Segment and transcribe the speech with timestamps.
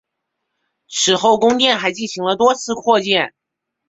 [0.89, 3.35] 此后宫殿还进行了多次扩建。